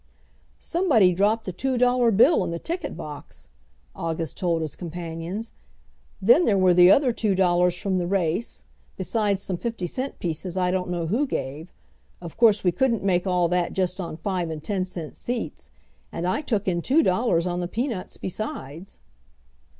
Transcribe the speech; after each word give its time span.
"Somebody 0.59 1.13
dropped 1.13 1.47
a 1.47 1.51
two 1.51 1.77
dollar 1.77 2.09
bill 2.09 2.43
in 2.43 2.49
the 2.49 2.57
ticket 2.57 2.97
box," 2.97 3.49
August 3.95 4.35
told 4.35 4.63
his 4.63 4.75
companions. 4.75 5.51
"Then 6.19 6.45
there 6.45 6.57
were 6.57 6.73
the 6.73 6.89
other 6.89 7.11
two 7.13 7.35
dollars 7.35 7.75
from 7.77 7.99
the 7.99 8.07
race, 8.07 8.65
besides 8.97 9.43
some 9.43 9.57
fifty 9.57 9.85
cent 9.85 10.17
pieces 10.17 10.57
I 10.57 10.71
don't 10.71 10.89
know 10.89 11.05
who 11.05 11.27
gave. 11.27 11.71
Of 12.19 12.35
course 12.35 12.63
we 12.63 12.71
couldn't 12.71 13.03
make 13.03 13.27
all 13.27 13.47
that 13.49 13.73
just 13.73 13.99
on 13.99 14.17
five 14.17 14.49
and 14.49 14.63
ten 14.63 14.85
cent 14.85 15.15
seats. 15.15 15.69
And 16.11 16.25
I 16.27 16.41
took 16.41 16.67
in 16.67 16.81
two 16.81 17.03
dollars 17.03 17.45
on 17.45 17.59
the 17.59 17.67
peanuts 17.67 18.17
besides." 18.17 18.97